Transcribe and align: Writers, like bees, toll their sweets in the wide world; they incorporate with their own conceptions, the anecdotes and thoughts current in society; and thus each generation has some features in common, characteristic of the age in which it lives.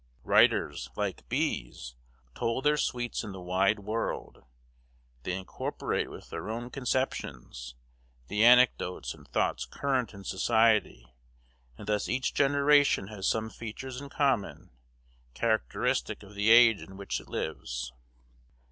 Writers, 0.23 0.89
like 0.95 1.29
bees, 1.29 1.93
toll 2.33 2.59
their 2.63 2.75
sweets 2.75 3.23
in 3.23 3.33
the 3.33 3.39
wide 3.39 3.77
world; 3.81 4.43
they 5.21 5.33
incorporate 5.37 6.09
with 6.09 6.31
their 6.31 6.49
own 6.49 6.71
conceptions, 6.71 7.75
the 8.27 8.43
anecdotes 8.43 9.13
and 9.13 9.27
thoughts 9.27 9.63
current 9.67 10.11
in 10.15 10.23
society; 10.23 11.13
and 11.77 11.85
thus 11.85 12.09
each 12.09 12.33
generation 12.33 13.09
has 13.09 13.27
some 13.27 13.51
features 13.51 14.01
in 14.01 14.09
common, 14.09 14.71
characteristic 15.35 16.23
of 16.23 16.33
the 16.33 16.49
age 16.49 16.81
in 16.81 16.97
which 16.97 17.19
it 17.21 17.27
lives. 17.27 17.93